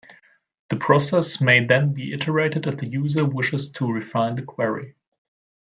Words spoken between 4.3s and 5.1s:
the query.